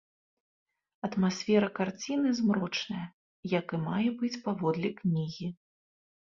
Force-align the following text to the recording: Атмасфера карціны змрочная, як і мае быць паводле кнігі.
Атмасфера 1.07 1.67
карціны 1.81 2.29
змрочная, 2.41 3.03
як 3.59 3.65
і 3.81 3.85
мае 3.87 4.09
быць 4.25 4.35
паводле 4.49 4.89
кнігі. 4.99 5.47